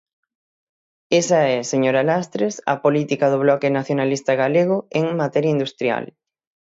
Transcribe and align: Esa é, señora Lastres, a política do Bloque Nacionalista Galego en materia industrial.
Esa 1.21 1.41
é, 1.55 1.57
señora 1.71 2.05
Lastres, 2.09 2.55
a 2.73 2.75
política 2.83 3.25
do 3.29 3.41
Bloque 3.43 3.73
Nacionalista 3.77 4.33
Galego 4.41 4.77
en 4.99 5.05
materia 5.21 5.55
industrial. 5.57 6.03